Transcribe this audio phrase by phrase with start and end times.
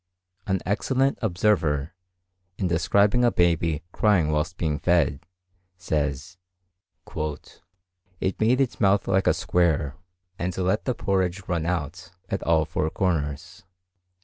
[0.47, 1.93] An excellent observer,
[2.57, 5.19] in describing a baby crying whilst being fed,
[5.77, 6.37] says,
[8.19, 9.95] "it made its mouth like a square,
[10.39, 13.61] and let the porridge run out at all four corners."